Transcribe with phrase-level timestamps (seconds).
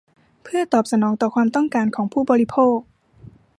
[0.43, 2.77] เพื่อตอบสนองต่อความต้องการของผู้บริโภค